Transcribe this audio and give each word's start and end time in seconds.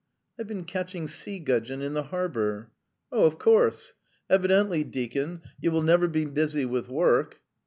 "I've 0.39 0.47
been 0.47 0.65
catching 0.65 1.07
sea 1.07 1.37
gudgeon 1.37 1.83
in 1.83 1.93
the 1.93 2.05
harbour." 2.05 2.71
"Oh, 3.11 3.25
of 3.25 3.37
course.... 3.37 3.93
Evidently, 4.31 4.83
deacon, 4.83 5.43
you 5.59 5.69
will 5.69 5.83
never 5.83 6.07
be 6.07 6.25
busy 6.25 6.65
with 6.65 6.89
work." 6.89 7.39